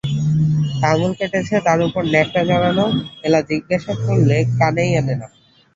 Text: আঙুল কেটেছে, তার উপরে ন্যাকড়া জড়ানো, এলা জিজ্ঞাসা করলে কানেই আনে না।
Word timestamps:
আঙুল 0.89 1.11
কেটেছে, 1.19 1.55
তার 1.67 1.79
উপরে 1.87 2.07
ন্যাকড়া 2.13 2.41
জড়ানো, 2.49 2.85
এলা 3.25 3.39
জিজ্ঞাসা 3.49 3.93
করলে 4.03 4.37
কানেই 4.59 4.91
আনে 4.99 5.15
না। 5.21 5.27